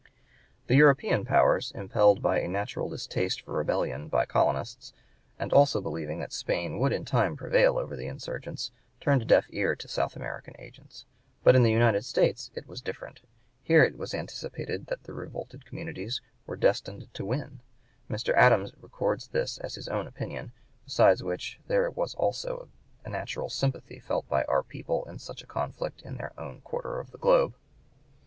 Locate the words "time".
7.05-7.35